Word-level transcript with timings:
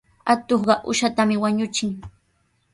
Atuqqa 0.33 0.75
uushatami 0.89 1.35
wañuchin. 1.43 1.91